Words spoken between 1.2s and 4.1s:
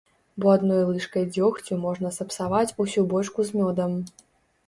дзёгцю можна сапсаваць усю бочку з мёдам.